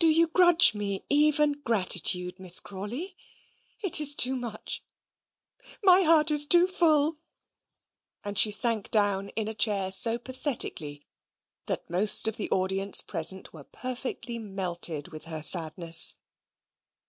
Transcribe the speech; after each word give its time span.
Do 0.00 0.08
you 0.08 0.26
grudge 0.26 0.74
me 0.74 1.04
even 1.08 1.52
gratitude, 1.62 2.40
Miss 2.40 2.58
Crawley? 2.58 3.16
It 3.78 4.00
is 4.00 4.16
too 4.16 4.34
much 4.34 4.82
my 5.80 6.02
heart 6.02 6.32
is 6.32 6.44
too 6.44 6.66
full"; 6.66 7.18
and 8.24 8.36
she 8.36 8.50
sank 8.50 8.90
down 8.90 9.28
in 9.36 9.46
a 9.46 9.54
chair 9.54 9.92
so 9.92 10.18
pathetically, 10.18 11.06
that 11.66 11.88
most 11.88 12.26
of 12.26 12.34
the 12.36 12.50
audience 12.50 13.00
present 13.00 13.52
were 13.52 13.62
perfectly 13.62 14.40
melted 14.40 15.06
with 15.12 15.26
her 15.26 15.40
sadness. 15.40 16.16